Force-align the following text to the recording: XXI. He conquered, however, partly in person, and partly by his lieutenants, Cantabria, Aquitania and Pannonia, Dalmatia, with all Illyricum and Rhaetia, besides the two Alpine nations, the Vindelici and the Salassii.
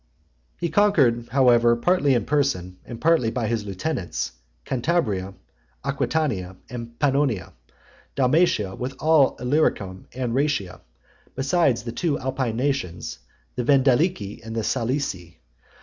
XXI. 0.55 0.59
He 0.61 0.69
conquered, 0.71 1.27
however, 1.29 1.75
partly 1.75 2.15
in 2.15 2.25
person, 2.25 2.77
and 2.85 2.99
partly 2.99 3.29
by 3.29 3.45
his 3.45 3.65
lieutenants, 3.67 4.31
Cantabria, 4.65 5.35
Aquitania 5.85 6.55
and 6.71 6.97
Pannonia, 6.97 7.53
Dalmatia, 8.15 8.73
with 8.73 8.95
all 8.99 9.35
Illyricum 9.37 10.07
and 10.11 10.33
Rhaetia, 10.33 10.81
besides 11.35 11.83
the 11.83 11.91
two 11.91 12.17
Alpine 12.17 12.55
nations, 12.57 13.19
the 13.55 13.63
Vindelici 13.63 14.41
and 14.43 14.55
the 14.55 14.63
Salassii. 14.63 15.37